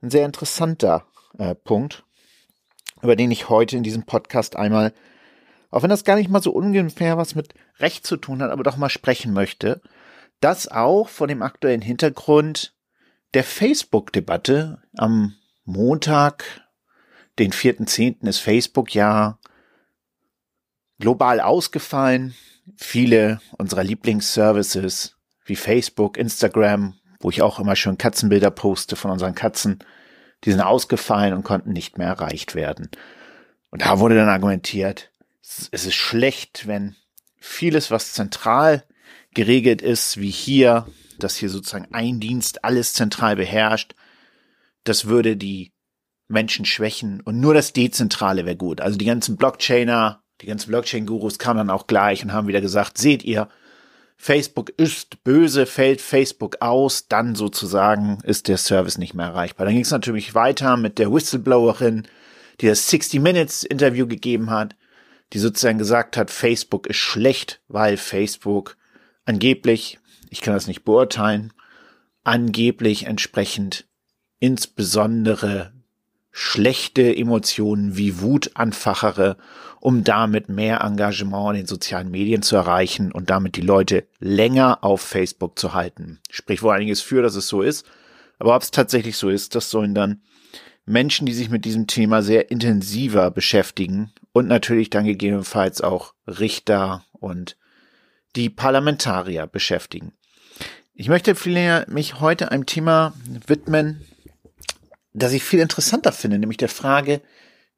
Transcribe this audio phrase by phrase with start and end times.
[0.02, 2.04] ein sehr interessanter äh, Punkt,
[3.03, 4.93] über den ich heute in diesem Podcast einmal,
[5.69, 8.63] auch wenn das gar nicht mal so ungefähr was mit Recht zu tun hat, aber
[8.63, 9.81] doch mal sprechen möchte.
[10.39, 12.73] Das auch vor dem aktuellen Hintergrund
[13.33, 14.81] der Facebook-Debatte.
[14.97, 16.43] Am Montag,
[17.39, 18.27] den 4.10.
[18.27, 19.39] ist Facebook ja
[20.99, 22.36] global ausgefallen.
[22.77, 29.36] Viele unserer Lieblingsservices wie Facebook, Instagram, wo ich auch immer schön Katzenbilder poste von unseren
[29.36, 29.80] Katzen,
[30.43, 32.89] die sind ausgefallen und konnten nicht mehr erreicht werden.
[33.70, 35.11] Und da wurde dann argumentiert,
[35.42, 36.95] es ist schlecht, wenn
[37.37, 38.83] vieles, was zentral
[39.33, 40.87] geregelt ist wie hier,
[41.20, 43.95] dass hier sozusagen ein Dienst alles zentral beherrscht,
[44.83, 45.71] das würde die
[46.27, 48.81] Menschen schwächen und nur das Dezentrale wäre gut.
[48.81, 52.98] Also die ganzen Blockchainer, die ganzen Blockchain-Gurus kamen dann auch gleich und haben wieder gesagt,
[52.98, 53.49] seht ihr,
[54.23, 59.66] Facebook ist böse, fällt Facebook aus, dann sozusagen ist der Service nicht mehr erreichbar.
[59.66, 62.08] Dann ging es natürlich weiter mit der Whistleblowerin,
[62.61, 64.78] die das 60 Minutes Interview gegeben hat,
[65.34, 68.78] die sozusagen gesagt hat, Facebook ist schlecht, weil Facebook
[69.26, 71.52] angeblich, ich kann das nicht beurteilen,
[72.23, 73.90] angeblich entsprechend
[74.40, 75.73] insbesondere
[76.36, 79.38] schlechte Emotionen wie Wut anfachere,
[79.80, 84.83] um damit mehr Engagement in den sozialen Medien zu erreichen und damit die Leute länger
[84.83, 86.20] auf Facebook zu halten.
[86.30, 87.86] Sprich wohl einiges für, dass es so ist.
[88.39, 90.22] Aber ob es tatsächlich so ist, das sollen dann
[90.86, 97.05] Menschen, die sich mit diesem Thema sehr intensiver beschäftigen und natürlich dann gegebenenfalls auch Richter
[97.11, 97.58] und
[98.36, 100.14] die Parlamentarier beschäftigen.
[100.95, 101.36] Ich möchte
[101.88, 103.14] mich heute einem Thema
[103.48, 104.02] widmen,
[105.13, 107.21] das ich viel interessanter finde, nämlich der Frage,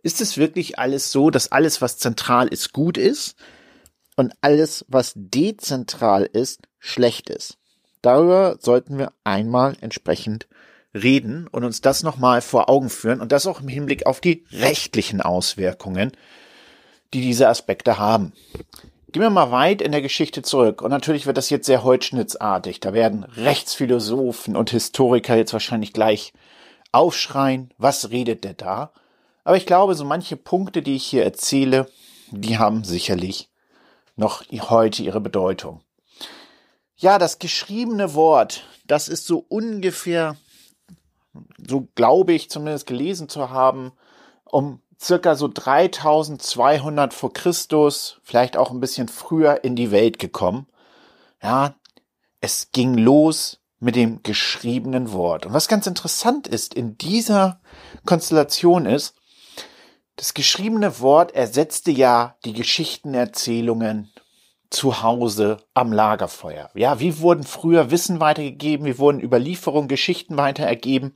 [0.02, 3.36] ist es wirklich alles so, dass alles, was zentral ist, gut ist
[4.16, 7.58] und alles, was dezentral ist, schlecht ist?
[8.02, 10.48] Darüber sollten wir einmal entsprechend
[10.94, 14.46] reden und uns das nochmal vor Augen führen und das auch im Hinblick auf die
[14.52, 16.12] rechtlichen Auswirkungen,
[17.14, 18.32] die diese Aspekte haben.
[19.12, 20.82] Gehen wir mal weit in der Geschichte zurück.
[20.82, 22.80] Und natürlich wird das jetzt sehr holzschnittsartig.
[22.80, 26.34] Da werden Rechtsphilosophen und Historiker jetzt wahrscheinlich gleich
[26.96, 28.92] aufschreien, was redet der da?
[29.44, 31.88] Aber ich glaube, so manche Punkte, die ich hier erzähle,
[32.32, 33.50] die haben sicherlich
[34.16, 35.82] noch heute ihre Bedeutung.
[36.96, 40.38] Ja, das geschriebene Wort, das ist so ungefähr,
[41.68, 43.92] so glaube ich zumindest gelesen zu haben,
[44.46, 50.68] um circa so 3200 vor Christus, vielleicht auch ein bisschen früher in die Welt gekommen.
[51.44, 51.76] Ja,
[52.40, 55.46] es ging los mit dem geschriebenen Wort.
[55.46, 57.62] Und was ganz interessant ist in dieser
[58.04, 59.14] Konstellation ist,
[60.16, 64.12] das geschriebene Wort ersetzte ja die Geschichtenerzählungen
[64.72, 66.72] zu Hause am Lagerfeuer.
[66.74, 71.16] Ja, wie wurden früher Wissen weitergegeben, wie wurden Überlieferungen, Geschichten weitergegeben?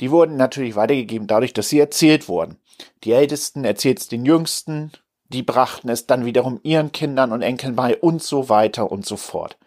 [0.00, 2.56] Die wurden natürlich weitergegeben dadurch, dass sie erzählt wurden.
[3.04, 4.92] Die Ältesten erzählt es den Jüngsten,
[5.28, 9.18] die brachten es dann wiederum ihren Kindern und Enkeln bei und so weiter und so
[9.18, 9.58] fort.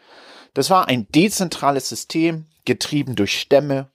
[0.55, 3.89] Das war ein dezentrales System, getrieben durch Stämme,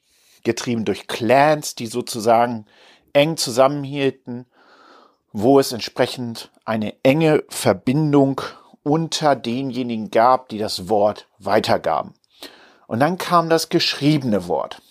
[0.45, 2.67] getrieben durch Clans, die sozusagen
[3.15, 4.45] eng zusammenhielten,
[5.33, 8.43] wo es entsprechend eine enge Verbindung
[8.83, 12.12] unter denjenigen gab, die das Wort weitergaben.
[12.87, 14.83] Und dann kam das geschriebene Wort.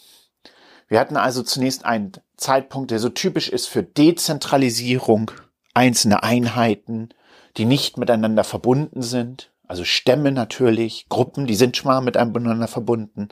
[0.87, 5.29] Wir hatten also zunächst einen Zeitpunkt, der so typisch ist für Dezentralisierung,
[5.75, 7.09] einzelne Einheiten,
[7.57, 13.29] die nicht miteinander verbunden sind, also Stämme natürlich, Gruppen, die sind schon mal miteinander verbunden,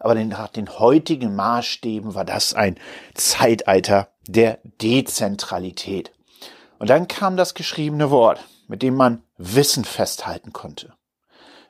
[0.00, 2.78] aber nach den heutigen Maßstäben war das ein
[3.14, 6.12] Zeitalter der Dezentralität.
[6.80, 10.94] Und dann kam das geschriebene Wort, mit dem man Wissen festhalten konnte,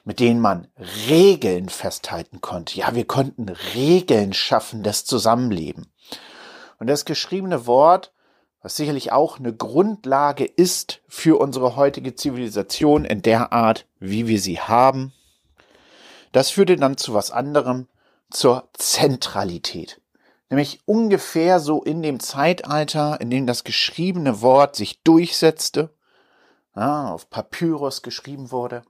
[0.05, 0.69] mit denen man
[1.08, 2.78] Regeln festhalten konnte.
[2.78, 5.93] Ja, wir konnten Regeln schaffen des Zusammenleben.
[6.78, 8.12] Und das geschriebene Wort,
[8.69, 14.38] was sicherlich auch eine Grundlage ist für unsere heutige Zivilisation in der Art, wie wir
[14.38, 15.15] sie haben,
[16.32, 17.88] das führte dann zu was anderem,
[18.31, 20.03] zur Zentralität.
[20.50, 25.88] Nämlich ungefähr so in dem Zeitalter, in dem das geschriebene Wort sich durchsetzte,
[26.76, 28.82] ja, auf Papyrus geschrieben wurde,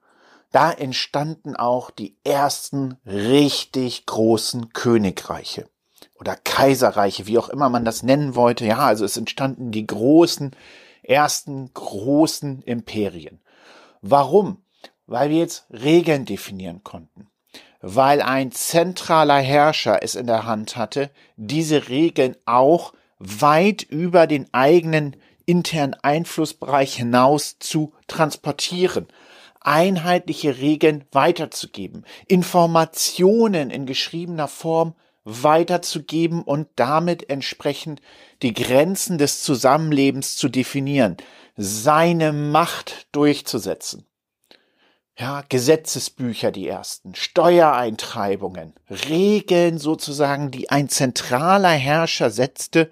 [0.51, 5.69] da entstanden auch die ersten richtig großen Königreiche
[6.19, 8.67] oder Kaiserreiche, wie auch immer man das nennen wollte.
[8.67, 10.53] Ja, also es entstanden die großen,
[11.03, 13.41] ersten großen Imperien.
[14.03, 14.63] Warum?
[15.07, 17.29] Weil wir jetzt Regeln definieren konnten.
[17.81, 24.53] Weil ein zentraler Herrscher es in der Hand hatte, diese Regeln auch weit über den
[24.53, 25.17] eigenen
[25.47, 29.07] internen Einflussbereich hinaus zu transportieren
[29.61, 34.95] einheitliche Regeln weiterzugeben, Informationen in geschriebener Form
[35.29, 38.01] weiterzugeben und damit entsprechend
[38.43, 41.19] die Grenzen des Zusammenlebens zu definieren,
[41.57, 44.07] seine Macht durchzusetzen.
[45.19, 52.89] Ja, Gesetzesbücher die ersten, Steuereintreibungen, Regeln sozusagen, die ein zentraler Herrscher setzte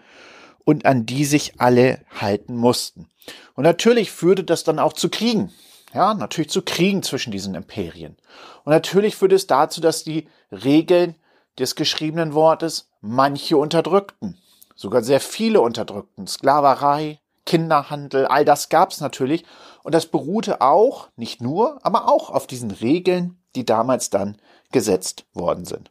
[0.65, 3.09] und an die sich alle halten mussten.
[3.55, 5.53] Und natürlich führte das dann auch zu Kriegen.
[5.95, 8.17] Ja, natürlich zu Kriegen zwischen diesen Imperien.
[8.65, 11.15] Und natürlich führte es dazu, dass die Regeln
[11.59, 14.39] des geschriebenen Wortes manche unterdrückten,
[14.75, 16.27] sogar sehr viele unterdrückten.
[16.27, 19.45] Sklaverei, Kinderhandel, all das gab's natürlich.
[19.83, 24.37] Und das beruhte auch, nicht nur, aber auch auf diesen Regeln, die damals dann
[24.73, 25.91] gesetzt worden sind.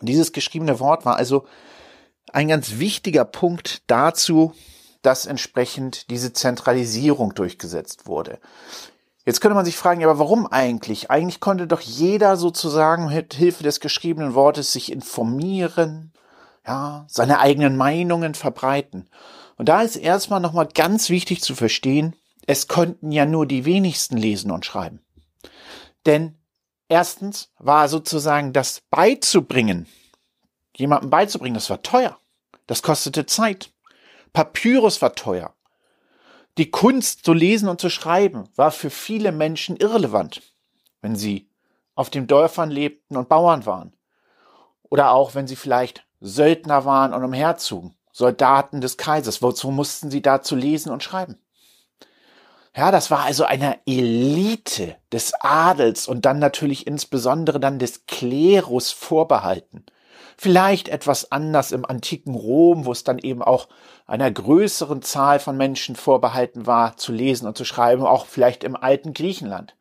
[0.00, 1.46] Und dieses geschriebene Wort war also
[2.32, 4.54] ein ganz wichtiger Punkt dazu,
[5.02, 8.38] dass entsprechend diese Zentralisierung durchgesetzt wurde.
[9.24, 11.10] Jetzt könnte man sich fragen, ja, aber warum eigentlich?
[11.10, 16.12] Eigentlich konnte doch jeder sozusagen mit Hilfe des geschriebenen Wortes sich informieren,
[16.66, 19.08] ja, seine eigenen Meinungen verbreiten.
[19.56, 22.16] Und da ist erstmal nochmal ganz wichtig zu verstehen,
[22.46, 25.00] es konnten ja nur die wenigsten lesen und schreiben.
[26.06, 26.36] Denn
[26.88, 29.86] erstens war sozusagen das beizubringen,
[30.76, 32.18] jemandem beizubringen, das war teuer.
[32.66, 33.70] Das kostete Zeit.
[34.32, 35.54] Papyrus war teuer.
[36.58, 40.42] Die Kunst zu lesen und zu schreiben war für viele Menschen irrelevant,
[41.00, 41.48] wenn sie
[41.94, 43.94] auf den Dörfern lebten und Bauern waren.
[44.82, 49.40] Oder auch wenn sie vielleicht Söldner waren und umherzogen, Soldaten des Kaisers.
[49.40, 51.38] Wozu mussten sie dazu lesen und schreiben?
[52.76, 58.90] Ja, das war also eine Elite des Adels und dann natürlich insbesondere dann des Klerus
[58.90, 59.84] vorbehalten.
[60.36, 63.68] Vielleicht etwas anders im antiken Rom, wo es dann eben auch
[64.06, 68.76] einer größeren Zahl von Menschen vorbehalten war, zu lesen und zu schreiben, auch vielleicht im
[68.76, 69.74] alten Griechenland.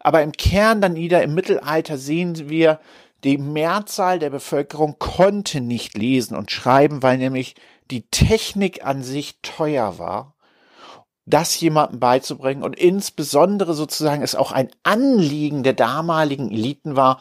[0.00, 2.80] Aber im Kern dann wieder im Mittelalter sehen wir,
[3.24, 7.54] die Mehrzahl der Bevölkerung konnte nicht lesen und schreiben, weil nämlich
[7.90, 10.36] die Technik an sich teuer war
[11.26, 17.20] das jemandem beizubringen und insbesondere sozusagen es auch ein Anliegen der damaligen Eliten war,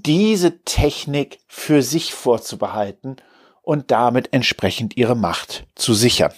[0.00, 3.16] diese Technik für sich vorzubehalten
[3.62, 6.32] und damit entsprechend ihre Macht zu sichern.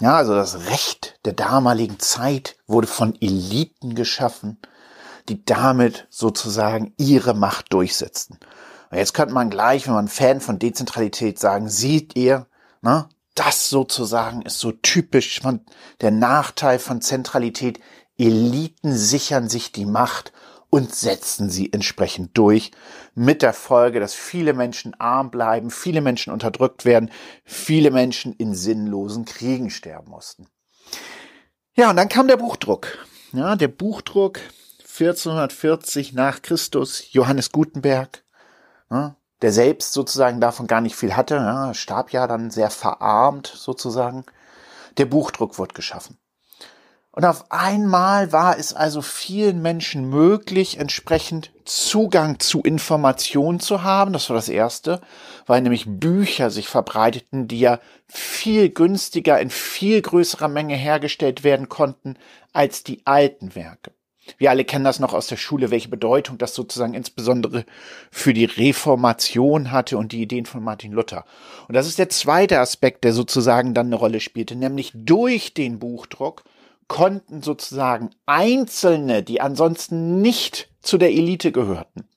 [0.00, 4.58] Ja, also das Recht der damaligen Zeit wurde von Eliten geschaffen,
[5.28, 8.38] die damit sozusagen ihre Macht durchsetzten.
[8.90, 12.46] Und jetzt könnte man gleich, wenn man Fan von Dezentralität sagen, sieht ihr,
[12.80, 15.60] ne, das sozusagen ist so typisch von
[16.00, 17.78] der Nachteil von Zentralität.
[18.16, 20.32] Eliten sichern sich die Macht
[20.70, 22.70] und setzen sie entsprechend durch,
[23.14, 27.10] mit der Folge, dass viele Menschen arm bleiben, viele Menschen unterdrückt werden,
[27.44, 30.46] viele Menschen in sinnlosen Kriegen sterben mussten.
[31.74, 32.98] Ja, und dann kam der Buchdruck.
[33.32, 34.40] Ja, der Buchdruck
[34.80, 38.24] 1440 nach Christus, Johannes Gutenberg,
[38.90, 43.46] ja, der selbst sozusagen davon gar nicht viel hatte, ja, starb ja dann sehr verarmt
[43.46, 44.24] sozusagen.
[44.96, 46.18] Der Buchdruck wird geschaffen.
[47.18, 54.12] Und auf einmal war es also vielen Menschen möglich, entsprechend Zugang zu Informationen zu haben.
[54.12, 55.00] Das war das Erste,
[55.44, 61.68] weil nämlich Bücher sich verbreiteten, die ja viel günstiger in viel größerer Menge hergestellt werden
[61.68, 62.14] konnten
[62.52, 63.90] als die alten Werke.
[64.36, 67.64] Wir alle kennen das noch aus der Schule, welche Bedeutung das sozusagen insbesondere
[68.12, 71.24] für die Reformation hatte und die Ideen von Martin Luther.
[71.66, 75.80] Und das ist der zweite Aspekt, der sozusagen dann eine Rolle spielte, nämlich durch den
[75.80, 76.44] Buchdruck
[76.88, 82.08] konnten sozusagen Einzelne, die ansonsten nicht zu der Elite gehörten,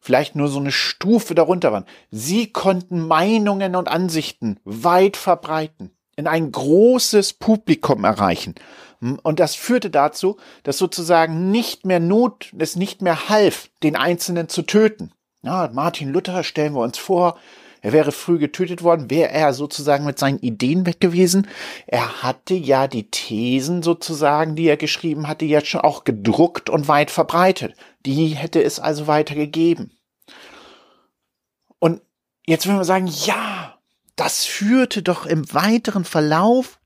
[0.00, 6.26] vielleicht nur so eine Stufe darunter waren, sie konnten Meinungen und Ansichten weit verbreiten, in
[6.26, 8.54] ein großes Publikum erreichen.
[9.22, 14.48] Und das führte dazu, dass sozusagen nicht mehr Not, es nicht mehr half, den Einzelnen
[14.48, 15.12] zu töten.
[15.42, 17.36] Ja, Martin Luther stellen wir uns vor,
[17.82, 21.48] er wäre früh getötet worden, wäre er sozusagen mit seinen Ideen weg gewesen.
[21.86, 26.88] Er hatte ja die Thesen sozusagen, die er geschrieben hatte, jetzt schon auch gedruckt und
[26.88, 27.74] weit verbreitet.
[28.06, 29.90] Die hätte es also weitergegeben.
[31.80, 32.00] Und
[32.46, 33.76] jetzt würden wir sagen, ja,
[34.14, 36.78] das führte doch im weiteren Verlauf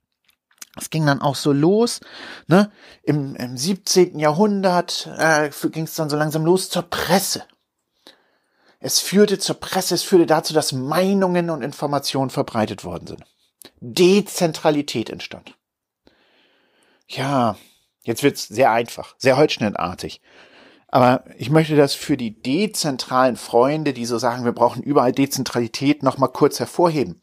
[0.78, 2.00] es ging dann auch so los,
[2.48, 2.70] ne?
[3.02, 4.18] Im, im 17.
[4.18, 7.44] Jahrhundert äh, ging es dann so langsam los zur Presse.
[8.86, 13.24] Es führte zur Presse, es führte dazu, dass Meinungen und Informationen verbreitet worden sind.
[13.80, 15.58] Dezentralität entstand.
[17.08, 17.56] Ja,
[18.04, 20.20] jetzt wird's sehr einfach, sehr holzschnittartig.
[20.86, 26.04] Aber ich möchte das für die dezentralen Freunde, die so sagen, wir brauchen überall Dezentralität,
[26.04, 27.20] nochmal kurz hervorheben.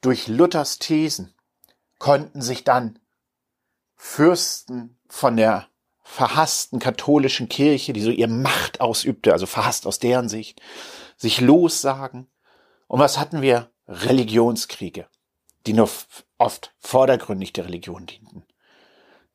[0.00, 1.34] Durch Luthers Thesen
[1.98, 3.00] konnten sich dann
[3.96, 5.66] Fürsten von der
[6.10, 10.60] verhassten katholischen Kirche, die so ihr Macht ausübte, also verhasst aus deren Sicht,
[11.16, 12.26] sich lossagen.
[12.88, 13.70] Und was hatten wir?
[13.86, 15.06] Religionskriege,
[15.66, 15.88] die nur
[16.38, 18.44] oft vordergründig der Religion dienten.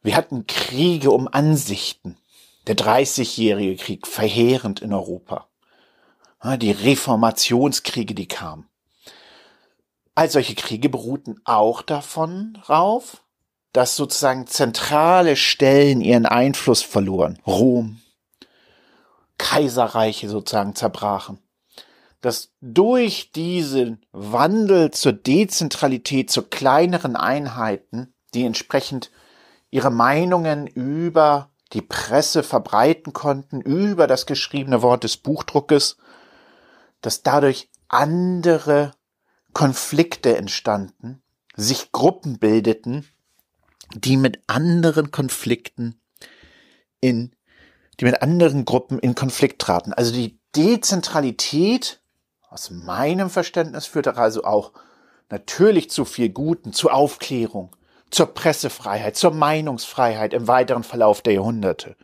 [0.02, 2.18] Wir hatten Kriege um Ansichten.
[2.68, 5.48] Der Dreißigjährige Krieg, verheerend in Europa.
[6.58, 8.68] Die Reformationskriege, die kamen.
[10.14, 13.25] All solche Kriege beruhten auch davon rauf,
[13.76, 17.40] dass sozusagen zentrale Stellen ihren Einfluss verloren.
[17.46, 18.00] Rom,
[19.38, 21.40] Kaiserreiche sozusagen zerbrachen.
[22.22, 29.12] Dass durch diesen Wandel zur Dezentralität, zu kleineren Einheiten, die entsprechend
[29.72, 35.98] ihre Meinungen über die Presse verbreiten konnten, über das geschriebene Wort des Buchdruckes,
[37.02, 38.94] dass dadurch andere
[39.52, 41.22] Konflikte entstanden,
[41.58, 43.06] sich Gruppen bildeten,
[43.94, 46.00] die mit anderen Konflikten
[47.02, 47.36] in,
[48.00, 49.94] die mit anderen Gruppen in Konflikt traten.
[49.94, 52.00] Also die Dezentralität
[52.50, 54.72] aus meinem Verständnis führte also auch
[55.30, 57.76] natürlich zu viel Guten, zur Aufklärung,
[58.10, 61.96] zur Pressefreiheit, zur Meinungsfreiheit im weiteren Verlauf der Jahrhunderte.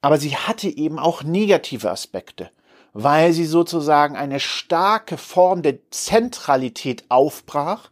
[0.00, 2.50] Aber sie hatte eben auch negative Aspekte,
[2.92, 7.90] weil sie sozusagen eine starke Form der Zentralität aufbrach,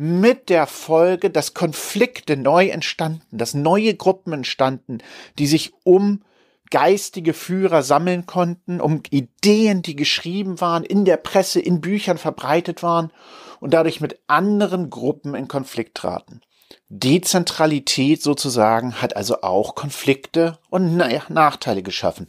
[0.00, 5.02] mit der Folge, dass Konflikte neu entstanden, dass neue Gruppen entstanden,
[5.38, 6.22] die sich um
[6.70, 12.82] geistige Führer sammeln konnten, um Ideen, die geschrieben waren, in der Presse, in Büchern verbreitet
[12.82, 13.12] waren
[13.60, 16.40] und dadurch mit anderen Gruppen in Konflikt traten.
[16.88, 22.28] Dezentralität sozusagen hat also auch Konflikte und Nachteile geschaffen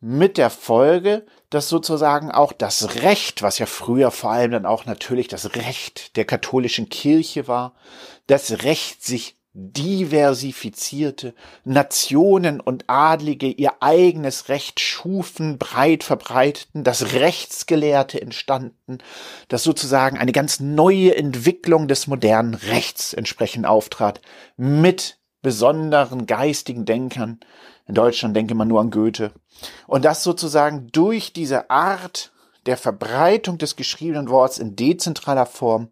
[0.00, 4.84] mit der Folge, dass sozusagen auch das Recht, was ja früher vor allem dann auch
[4.84, 7.74] natürlich das Recht der katholischen Kirche war,
[8.26, 18.20] das Recht sich diversifizierte, Nationen und Adlige ihr eigenes Recht schufen, breit verbreiteten, das Rechtsgelehrte
[18.20, 18.98] entstanden,
[19.48, 24.20] dass sozusagen eine ganz neue Entwicklung des modernen Rechts entsprechend auftrat,
[24.56, 27.40] mit besonderen geistigen Denkern,
[27.88, 29.32] in Deutschland denke man nur an Goethe.
[29.86, 32.30] Und das sozusagen durch diese Art
[32.66, 35.88] der Verbreitung des geschriebenen Worts in dezentraler Form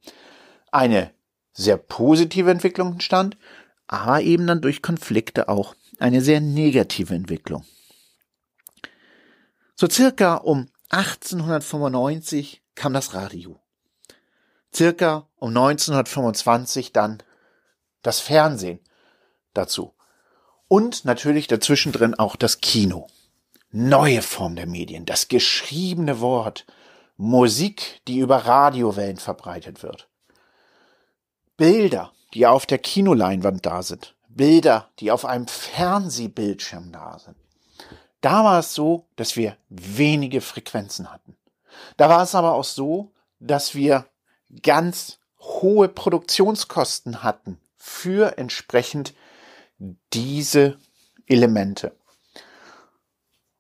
[0.70, 1.10] eine
[1.52, 3.38] sehr positive Entwicklung entstand,
[3.86, 7.64] aber eben dann durch Konflikte auch eine sehr negative Entwicklung.
[9.74, 13.58] So circa um 1895 kam das Radio.
[14.74, 17.22] Circa um 1925 dann
[18.02, 18.80] das Fernsehen
[19.54, 19.95] dazu.
[20.68, 23.06] Und natürlich dazwischen drin auch das Kino.
[23.70, 26.66] Neue Form der Medien, das geschriebene Wort,
[27.16, 30.08] Musik, die über Radiowellen verbreitet wird.
[31.56, 34.14] Bilder, die auf der Kinoleinwand da sind.
[34.28, 37.36] Bilder, die auf einem Fernsehbildschirm da sind.
[38.20, 41.36] Da war es so, dass wir wenige Frequenzen hatten.
[41.96, 44.06] Da war es aber auch so, dass wir
[44.62, 49.14] ganz hohe Produktionskosten hatten für entsprechend
[50.12, 50.78] diese
[51.26, 51.96] Elemente.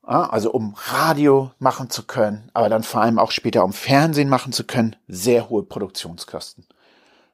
[0.02, 4.52] Also um Radio machen zu können, aber dann vor allem auch später um Fernsehen machen
[4.52, 6.66] zu können, sehr hohe Produktionskosten.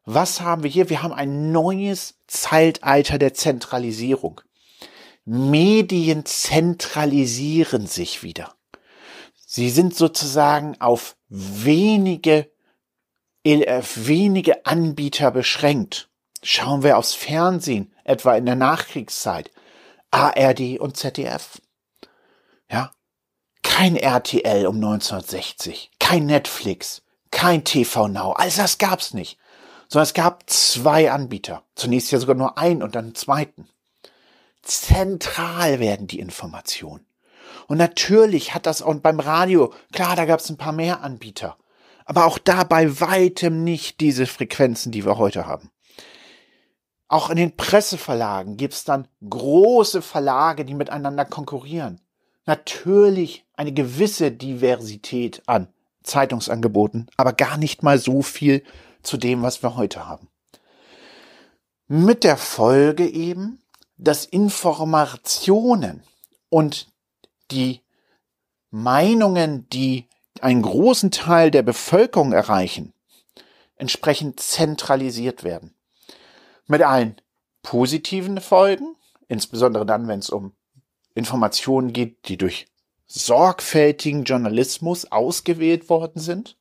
[0.04, 0.88] Was haben wir hier?
[0.88, 4.40] Wir haben ein neues Zeitalter der Zentralisierung.
[5.24, 8.54] Medien zentralisieren sich wieder.
[9.36, 12.50] Sie sind sozusagen auf wenige,
[13.44, 16.08] äh, wenige Anbieter beschränkt.
[16.42, 19.50] Schauen wir aufs Fernsehen, etwa in der Nachkriegszeit.
[20.10, 21.60] ARD und ZDF.
[22.70, 22.90] Ja.
[23.62, 29.38] Kein RTL um 1960, kein Netflix, kein TV Now, all das gab's nicht.
[29.88, 31.62] Sondern es gab zwei Anbieter.
[31.74, 33.68] Zunächst ja sogar nur einen und dann einen zweiten.
[34.62, 37.06] Zentral werden die Informationen.
[37.68, 41.56] Und natürlich hat das auch beim Radio, klar, da gab es ein paar mehr Anbieter.
[42.04, 45.70] Aber auch da bei weitem nicht diese Frequenzen, die wir heute haben.
[47.12, 52.00] Auch in den Presseverlagen gibt es dann große Verlage, die miteinander konkurrieren
[52.46, 55.68] natürlich eine gewisse Diversität an
[56.02, 58.64] Zeitungsangeboten, aber gar nicht mal so viel
[59.02, 60.28] zu dem, was wir heute haben.
[61.86, 63.62] Mit der Folge eben,
[63.96, 66.02] dass Informationen
[66.48, 66.88] und
[67.50, 67.80] die
[68.70, 70.08] Meinungen, die
[70.40, 72.92] einen großen Teil der Bevölkerung erreichen,
[73.76, 75.74] entsprechend zentralisiert werden.
[76.72, 77.16] Mit allen
[77.60, 78.96] positiven Folgen,
[79.28, 80.54] insbesondere dann, wenn es um
[81.14, 82.64] Informationen geht, die durch
[83.06, 86.56] sorgfältigen Journalismus ausgewählt worden sind,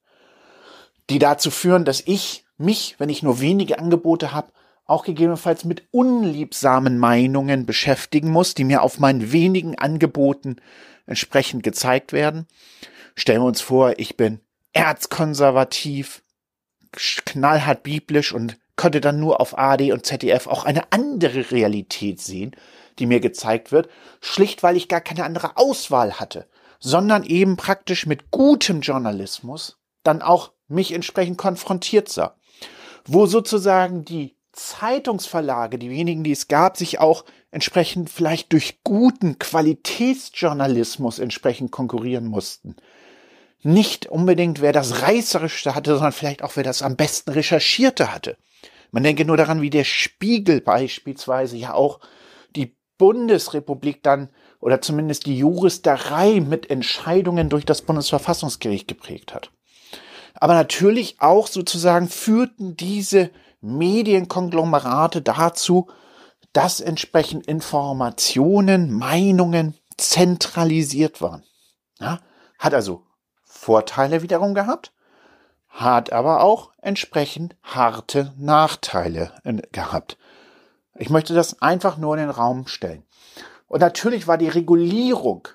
[1.09, 4.51] die dazu führen, dass ich mich, wenn ich nur wenige Angebote habe,
[4.83, 10.57] auch gegebenenfalls mit unliebsamen Meinungen beschäftigen muss, die mir auf meinen wenigen Angeboten
[11.05, 12.47] entsprechend gezeigt werden.
[13.15, 14.41] Stellen wir uns vor, ich bin
[14.73, 16.21] erzkonservativ,
[16.91, 22.55] knallhart biblisch und konnte dann nur auf AD und ZDF auch eine andere Realität sehen,
[22.97, 23.89] die mir gezeigt wird,
[24.21, 26.47] schlicht weil ich gar keine andere Auswahl hatte,
[26.79, 32.33] sondern eben praktisch mit gutem Journalismus dann auch mich entsprechend konfrontiert sah.
[33.05, 39.37] Wo sozusagen die Zeitungsverlage, die wenigen, die es gab, sich auch entsprechend vielleicht durch guten
[39.37, 42.77] Qualitätsjournalismus entsprechend konkurrieren mussten.
[43.61, 48.37] Nicht unbedingt, wer das Reißerischste hatte, sondern vielleicht auch, wer das am besten Recherchierte hatte.
[48.91, 51.99] Man denke nur daran, wie der Spiegel beispielsweise ja auch
[53.01, 59.49] Bundesrepublik dann oder zumindest die Juristerei mit Entscheidungen durch das Bundesverfassungsgericht geprägt hat.
[60.35, 65.89] Aber natürlich auch sozusagen führten diese Medienkonglomerate dazu,
[66.53, 71.43] dass entsprechend Informationen, Meinungen zentralisiert waren.
[71.99, 72.19] Ja,
[72.59, 73.01] hat also
[73.43, 74.93] Vorteile wiederum gehabt,
[75.71, 80.17] hat aber auch entsprechend harte Nachteile äh, gehabt.
[80.95, 83.03] Ich möchte das einfach nur in den Raum stellen.
[83.67, 85.47] Und natürlich war die Regulierung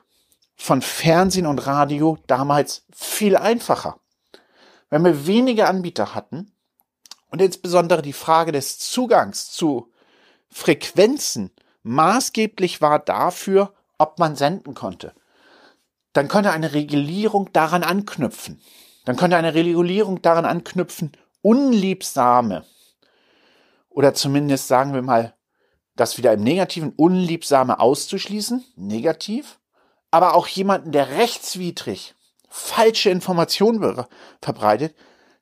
[0.57, 4.01] von Fernsehen und Radio damals viel einfacher.
[4.89, 6.53] Wenn wir wenige Anbieter hatten
[7.31, 9.93] und insbesondere die Frage des Zugangs zu
[10.49, 11.51] Frequenzen
[11.83, 15.13] maßgeblich war dafür, ob man senden konnte,
[16.15, 18.61] dann könnte eine Regulierung daran anknüpfen.
[19.07, 22.65] Dann könnte eine Regulierung daran anknüpfen, unliebsame
[23.89, 25.35] oder zumindest sagen wir mal
[25.95, 29.59] das wieder im Negativen Unliebsame auszuschließen, negativ,
[30.11, 32.15] aber auch jemanden, der rechtswidrig
[32.51, 34.05] falsche Informationen
[34.43, 34.95] verbreitet,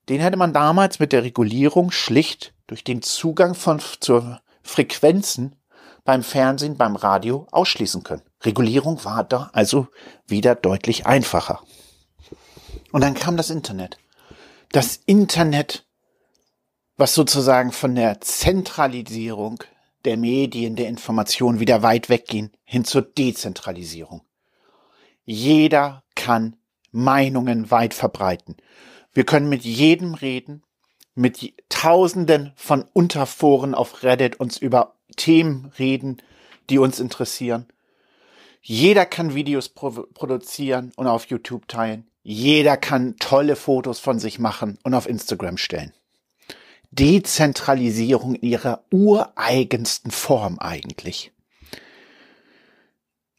[0.08, 5.56] den hätte man damals mit der Regulierung schlicht durch den Zugang von zu Frequenzen
[6.04, 8.22] beim Fernsehen, beim Radio ausschließen können.
[8.42, 9.88] Regulierung war da also
[10.26, 11.60] wieder deutlich einfacher.
[12.94, 13.98] Und dann kam das Internet.
[14.70, 15.84] Das Internet,
[16.96, 19.64] was sozusagen von der Zentralisierung
[20.04, 24.22] der Medien, der Information wieder weit weggehen hin zur Dezentralisierung.
[25.24, 26.54] Jeder kann
[26.92, 28.58] Meinungen weit verbreiten.
[29.12, 30.62] Wir können mit jedem reden,
[31.16, 36.18] mit Tausenden von Unterforen auf Reddit uns über Themen reden,
[36.70, 37.66] die uns interessieren.
[38.62, 42.08] Jeder kann Videos pro produzieren und auf YouTube teilen.
[42.26, 45.92] Jeder kann tolle Fotos von sich machen und auf Instagram stellen.
[46.90, 51.32] Dezentralisierung in ihrer ureigensten Form eigentlich.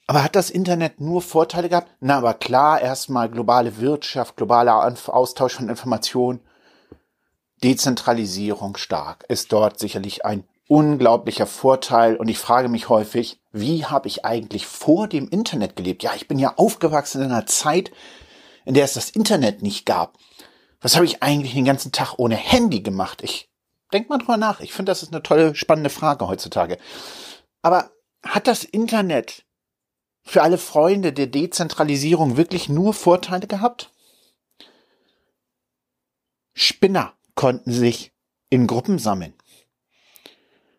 [0.05, 1.89] Aber hat das Internet nur Vorteile gehabt?
[1.99, 6.41] Na, aber klar, erstmal globale Wirtschaft, globaler Austausch von Informationen,
[7.63, 12.17] Dezentralisierung stark ist dort sicherlich ein unglaublicher Vorteil.
[12.17, 16.03] Und ich frage mich häufig, wie habe ich eigentlich vor dem Internet gelebt?
[16.03, 17.91] Ja, ich bin ja aufgewachsen in einer Zeit,
[18.65, 20.17] in der es das Internet nicht gab.
[20.81, 23.23] Was habe ich eigentlich den ganzen Tag ohne Handy gemacht?
[23.23, 23.49] Ich
[23.93, 24.59] Denkt mal drüber nach.
[24.59, 26.77] Ich finde, das ist eine tolle, spannende Frage heutzutage.
[27.61, 27.91] Aber
[28.23, 29.45] hat das Internet
[30.23, 33.91] für alle Freunde der Dezentralisierung wirklich nur Vorteile gehabt?
[36.53, 38.11] Spinner konnten sich
[38.49, 39.33] in Gruppen sammeln.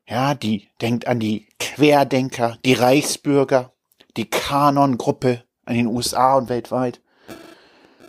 [0.09, 3.72] Ja, die denkt an die Querdenker, die Reichsbürger,
[4.16, 7.01] die Kanon-Gruppe in den USA und weltweit.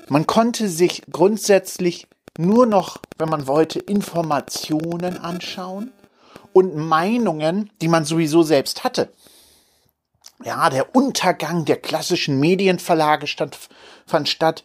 [0.10, 5.92] Man konnte sich grundsätzlich nur noch, wenn man wollte, Informationen anschauen
[6.54, 9.12] und Meinungen, die man sowieso selbst hatte.
[10.46, 13.58] Ja, der Untergang der klassischen Medienverlage stand,
[14.06, 14.64] fand statt.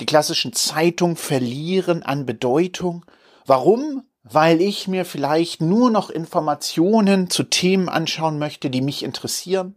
[0.00, 3.04] Die klassischen Zeitungen verlieren an Bedeutung.
[3.46, 4.04] Warum?
[4.22, 9.76] Weil ich mir vielleicht nur noch Informationen zu Themen anschauen möchte, die mich interessieren.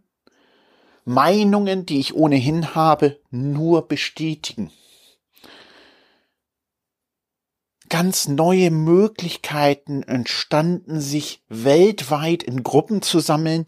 [1.04, 4.70] Meinungen, die ich ohnehin habe, nur bestätigen.
[7.96, 13.66] Ganz neue Möglichkeiten entstanden, sich weltweit in Gruppen zu sammeln,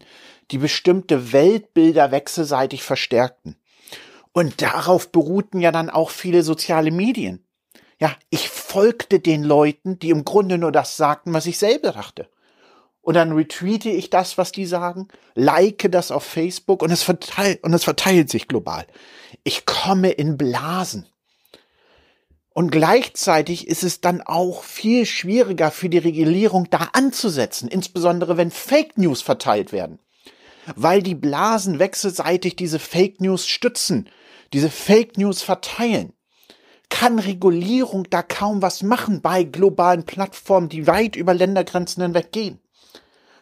[0.51, 3.55] die bestimmte Weltbilder wechselseitig verstärkten.
[4.33, 7.45] Und darauf beruhten ja dann auch viele soziale Medien.
[8.01, 12.27] Ja, ich folgte den Leuten, die im Grunde nur das sagten, was ich selber dachte.
[12.99, 17.63] Und dann retweete ich das, was die sagen, like das auf Facebook und es verteilt,
[17.63, 18.87] und es verteilt sich global.
[19.45, 21.07] Ich komme in Blasen.
[22.57, 28.49] Und gleichzeitig ist es dann auch viel schwieriger für die Regulierung da anzusetzen, insbesondere wenn
[28.49, 29.99] Fake News verteilt werden
[30.75, 34.09] weil die Blasen wechselseitig diese Fake News stützen,
[34.53, 36.13] diese Fake News verteilen.
[36.89, 42.59] Kann Regulierung da kaum was machen bei globalen Plattformen, die weit über Ländergrenzen hinweg gehen?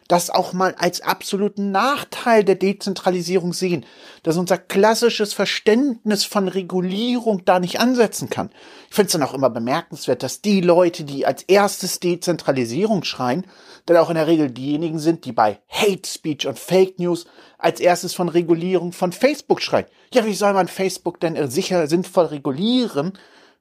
[0.08, 3.84] Das auch mal als absoluten Nachteil der Dezentralisierung sehen,
[4.22, 8.50] dass unser klassisches Verständnis von Regulierung da nicht ansetzen kann.
[8.88, 13.46] Ich finde es dann auch immer bemerkenswert, dass die Leute, die als erstes Dezentralisierung schreien,
[13.86, 17.26] dann auch in der Regel diejenigen sind, die bei Hate Speech und Fake News
[17.58, 19.86] als erstes von Regulierung von Facebook schreien.
[20.12, 23.12] Ja, wie soll man Facebook denn sicher sinnvoll regulieren,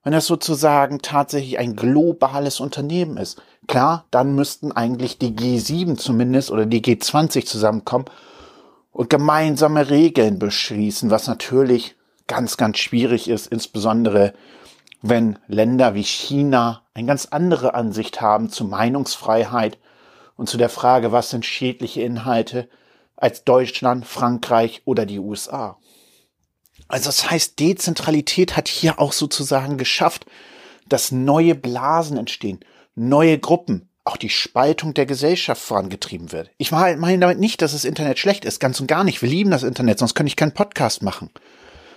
[0.06, 3.42] wenn das sozusagen tatsächlich ein globales Unternehmen ist.
[3.68, 8.06] Klar, dann müssten eigentlich die G7 zumindest oder die G20 zusammenkommen
[8.92, 11.96] und gemeinsame Regeln beschließen, was natürlich
[12.28, 14.34] ganz, ganz schwierig ist, insbesondere
[15.02, 19.80] wenn Länder wie China eine ganz andere Ansicht haben zu Meinungsfreiheit
[20.38, 22.70] und zu der Frage, was sind schädliche Inhalte,
[23.18, 25.78] als Deutschland, Frankreich oder die USA.
[26.88, 30.26] Also das heißt, Dezentralität hat hier auch sozusagen geschafft,
[30.88, 32.60] dass neue Blasen entstehen,
[32.94, 36.52] neue Gruppen, auch die Spaltung der Gesellschaft vorangetrieben wird.
[36.58, 39.22] Ich meine damit nicht, dass das Internet schlecht ist, ganz und gar nicht.
[39.24, 41.32] Wir lieben das Internet, sonst könnte ich keinen Podcast machen.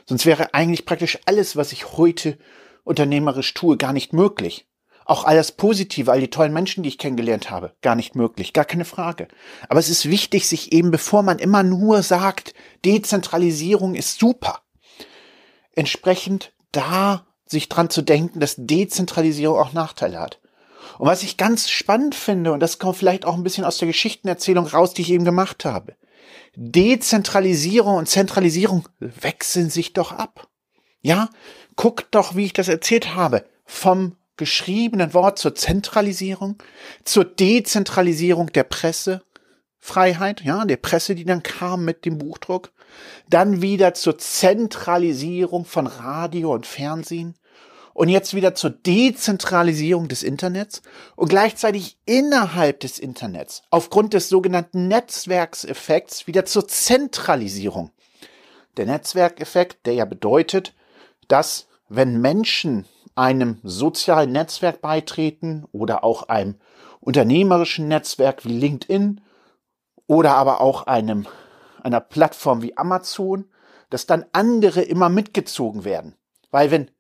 [0.07, 2.39] Sonst wäre eigentlich praktisch alles, was ich heute
[2.83, 4.67] unternehmerisch tue, gar nicht möglich.
[5.05, 8.65] Auch alles Positive, all die tollen Menschen, die ich kennengelernt habe, gar nicht möglich, gar
[8.65, 9.29] keine Frage.
[9.69, 12.55] Aber es ist wichtig, sich eben, bevor man immer nur sagt,
[12.87, 14.63] Dezentralisierung ist super,
[15.79, 20.41] entsprechend da sich dran zu denken, dass Dezentralisierung auch Nachteile hat.
[20.99, 23.89] Und was ich ganz spannend finde, und das kommt vielleicht auch ein bisschen aus der
[23.89, 25.97] Geschichtenerzählung raus, die ich eben gemacht habe.
[26.57, 30.49] Dezentralisierung und Zentralisierung wechseln sich doch ab.
[31.01, 31.31] Ja,
[31.77, 36.61] guckt doch, wie ich das erzählt habe, vom geschriebenen Wort zur Zentralisierung,
[37.05, 39.23] zur Dezentralisierung der Presse,
[39.79, 42.73] Freiheit, ja, der Presse, die dann kam mit dem Buchdruck,
[43.29, 47.35] dann wieder zur Zentralisierung von Radio und Fernsehen.
[47.95, 50.83] Und jetzt wieder zur Dezentralisierung des Internets.
[51.17, 57.91] Und gleichzeitig innerhalb des Internets aufgrund des sogenannten Netzwerkseffekts wieder zur Zentralisierung.
[58.77, 60.75] Der Netzwerkeffekt, der ja bedeutet,
[61.27, 62.87] dass wenn Menschen
[63.17, 66.55] einem sozialen Netzwerk beitreten oder auch einem
[67.01, 69.21] unternehmerischen Netzwerk wie LinkedIn
[70.09, 71.27] oder aber auch einem,
[71.85, 73.45] einer Plattform wie Amazon,
[73.91, 76.17] dass dann andere immer mitgezogen werden.
[76.51, 76.91] Weil wenn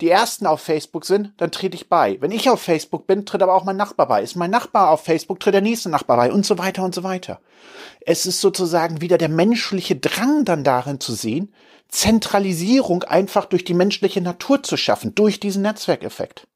[0.00, 2.16] die ersten auf Facebook sind, dann trete ich bei.
[2.20, 4.22] Wenn ich auf Facebook bin, tritt aber auch mein Nachbar bei.
[4.22, 7.02] Ist mein Nachbar auf Facebook, tritt der nächste Nachbar bei und so weiter und so
[7.02, 7.40] weiter.
[8.00, 11.52] Es ist sozusagen wieder der menschliche Drang dann darin zu sehen,
[11.88, 16.46] Zentralisierung einfach durch die menschliche Natur zu schaffen, durch diesen Netzwerkeffekt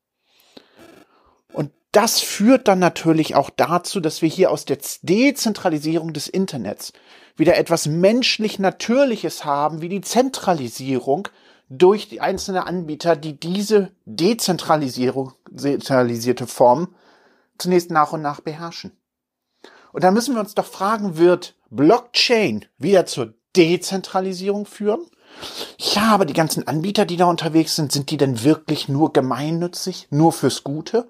[1.94, 6.92] das führt dann natürlich auch dazu, dass wir hier aus der Dezentralisierung des Internets
[7.37, 11.28] wieder etwas menschlich Natürliches haben, wie die Zentralisierung
[11.68, 16.94] durch die einzelnen Anbieter, die diese Dezentralisierung, dezentralisierte Form
[17.59, 18.92] zunächst nach und nach beherrschen.
[19.92, 25.07] Und da müssen wir uns doch fragen, wird Blockchain wieder zur Dezentralisierung führen?
[25.78, 30.09] Ja, aber die ganzen Anbieter, die da unterwegs sind, sind die denn wirklich nur gemeinnützig,
[30.11, 31.09] nur fürs Gute?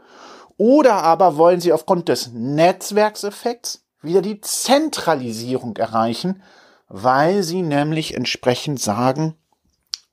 [0.57, 6.43] Oder aber wollen sie aufgrund des Netzwerkseffekts wieder die Zentralisierung erreichen,
[6.89, 9.35] weil sie nämlich entsprechend sagen,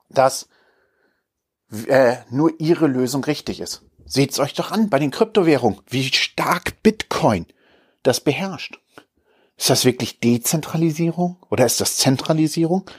[0.10, 0.48] dass
[1.88, 3.84] äh, nur ihre Lösung richtig ist.
[4.06, 7.46] Seht's euch doch an bei den Kryptowährungen, wie stark Bitcoin
[8.04, 8.80] das beherrscht.
[9.58, 12.90] Ist das wirklich Dezentralisierung oder ist das Zentralisierung?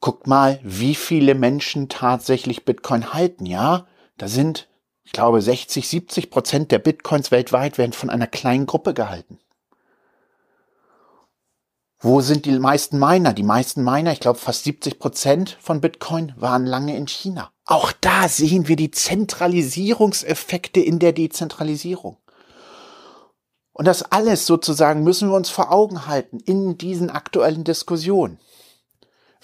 [0.00, 3.46] Guckt mal, wie viele Menschen tatsächlich Bitcoin halten.
[3.46, 3.86] Ja,
[4.18, 4.68] da sind,
[5.04, 9.38] ich glaube, 60, 70 Prozent der Bitcoins weltweit werden von einer kleinen Gruppe gehalten.
[12.00, 13.32] Wo sind die meisten Miner?
[13.32, 17.50] Die meisten Miner, ich glaube fast 70 Prozent von Bitcoin, waren lange in China.
[17.64, 22.18] Auch da sehen wir die Zentralisierungseffekte in der Dezentralisierung.
[23.72, 28.38] Und das alles sozusagen müssen wir uns vor Augen halten in diesen aktuellen Diskussionen.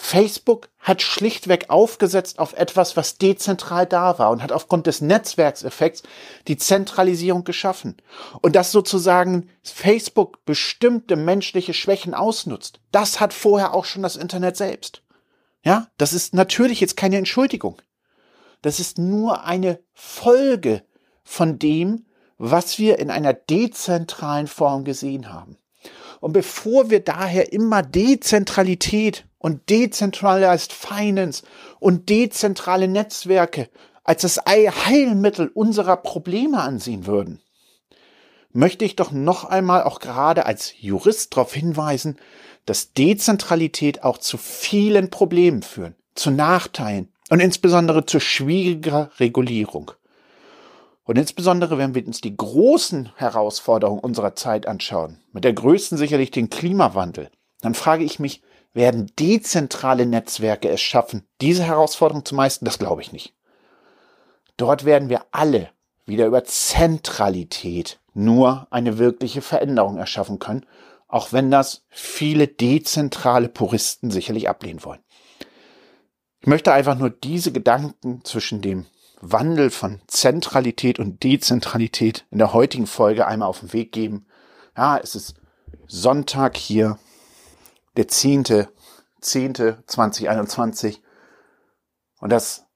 [0.03, 6.03] Facebook hat schlichtweg aufgesetzt auf etwas, was dezentral da war und hat aufgrund des Netzwerkseffekts
[6.49, 7.99] die Zentralisierung geschaffen.
[8.41, 14.57] Und dass sozusagen Facebook bestimmte menschliche Schwächen ausnutzt, das hat vorher auch schon das Internet
[14.57, 15.03] selbst.
[15.63, 17.81] Ja, das ist natürlich jetzt keine Entschuldigung.
[18.63, 20.83] Das ist nur eine Folge
[21.25, 22.07] von dem,
[22.39, 25.59] was wir in einer dezentralen Form gesehen haben.
[26.21, 31.43] Und bevor wir daher immer Dezentralität und Decentralized Finance
[31.81, 33.69] und dezentrale Netzwerke
[34.05, 37.41] als das Heilmittel unserer Probleme ansehen würden,
[38.53, 42.19] möchte ich doch noch einmal auch gerade als Jurist darauf hinweisen,
[42.67, 49.93] dass Dezentralität auch zu vielen Problemen führen, zu Nachteilen und insbesondere zu schwieriger Regulierung.
[51.05, 56.31] Und insbesondere, wenn wir uns die großen Herausforderungen unserer Zeit anschauen, mit der größten sicherlich
[56.31, 57.31] den Klimawandel,
[57.63, 62.67] dann frage ich mich, werden dezentrale Netzwerke es schaffen, diese Herausforderung zu meistern?
[62.67, 63.35] Das glaube ich nicht.
[64.57, 65.71] Dort werden wir alle
[66.07, 70.67] wieder über Zentralität nur eine wirkliche Veränderung erschaffen können,
[71.09, 75.01] auch wenn das viele dezentrale Puristen sicherlich ablehnen wollen.
[76.41, 78.87] Ich möchte einfach nur diese Gedanken zwischen dem
[79.21, 84.27] Wandel von Zentralität und Dezentralität in der heutigen Folge einmal auf den Weg geben.
[84.77, 85.35] Ja, es ist
[85.87, 86.99] Sonntag hier
[87.97, 88.67] der 10.
[89.21, 89.55] 10.
[89.87, 91.03] 2021.
[92.21, 92.67] Und das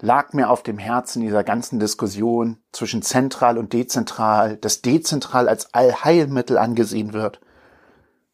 [0.00, 5.72] lag mir auf dem Herzen dieser ganzen Diskussion zwischen zentral und dezentral, dass dezentral als
[5.72, 7.40] Allheilmittel angesehen wird.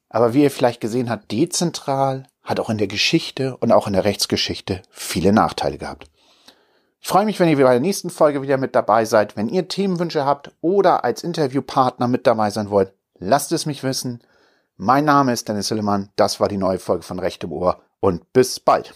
[0.08, 3.92] Aber wie ihr vielleicht gesehen habt, dezentral hat auch in der Geschichte und auch in
[3.92, 6.10] der Rechtsgeschichte viele Nachteile gehabt.
[7.00, 9.36] Ich freue mich, wenn ihr bei der nächsten Folge wieder mit dabei seid.
[9.36, 14.20] Wenn ihr Themenwünsche habt oder als Interviewpartner mit dabei sein wollt, lasst es mich wissen.
[14.80, 16.10] Mein Name ist Dennis Hillemann.
[16.14, 18.94] Das war die neue Folge von Recht im Ohr und bis bald.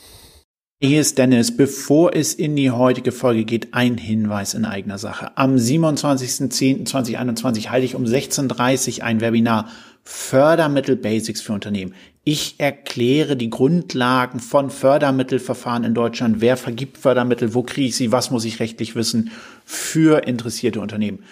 [0.81, 1.57] Hier ist Dennis.
[1.57, 5.37] Bevor es in die heutige Folge geht, ein Hinweis in eigener Sache.
[5.37, 9.71] Am 27.10.2021 halte ich um 16.30 Uhr ein Webinar
[10.05, 11.97] Fördermittel Basics für Unternehmen.
[12.23, 16.41] Ich erkläre die Grundlagen von Fördermittelverfahren in Deutschland.
[16.41, 17.55] Wer vergibt Fördermittel?
[17.55, 18.13] Wo kriege ich sie?
[18.13, 19.33] Was muss ich rechtlich wissen
[19.65, 21.25] für interessierte Unternehmen?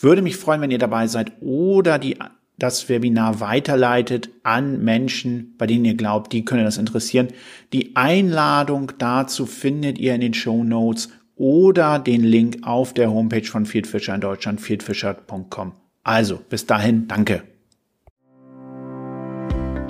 [0.00, 2.18] Würde mich freuen, wenn ihr dabei seid oder die
[2.58, 7.28] das Webinar weiterleitet an Menschen, bei denen ihr glaubt, die können das interessieren.
[7.72, 13.44] Die Einladung dazu findet ihr in den Show Notes oder den Link auf der Homepage
[13.44, 15.72] von Fieldfisher in Deutschland, fieldfisher.com.
[16.04, 17.42] Also, bis dahin, danke.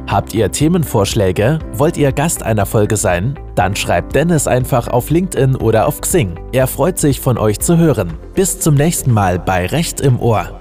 [0.06, 1.58] Habt ihr Themenvorschläge?
[1.72, 3.38] Wollt ihr Gast einer Folge sein?
[3.56, 6.38] Dann schreibt Dennis einfach auf LinkedIn oder auf Xing.
[6.52, 8.12] Er freut sich, von euch zu hören.
[8.34, 10.60] Bis zum nächsten Mal bei Recht im Ohr.